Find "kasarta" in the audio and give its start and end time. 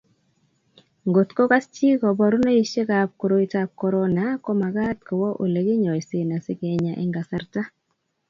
7.15-7.61